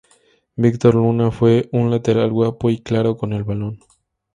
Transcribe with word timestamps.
Víctor 0.55 0.95
Luna 0.95 1.29
fue 1.29 1.69
un 1.71 1.91
lateral 1.91 2.31
guapo 2.31 2.71
y 2.71 2.79
claro 2.79 3.17
con 3.17 3.33
el 3.33 3.43
balón. 3.43 3.77